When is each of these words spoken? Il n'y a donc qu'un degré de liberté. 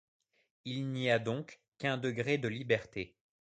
Il 0.65 0.87
n'y 0.93 1.11
a 1.11 1.19
donc 1.19 1.61
qu'un 1.77 1.97
degré 1.99 2.39
de 2.39 2.47
liberté. 2.47 3.15